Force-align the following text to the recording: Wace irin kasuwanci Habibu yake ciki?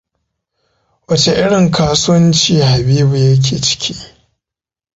Wace 1.07 1.31
irin 1.43 1.65
kasuwanci 1.75 2.53
Habibu 2.69 3.15
yake 3.25 3.55
ciki? 3.65 3.93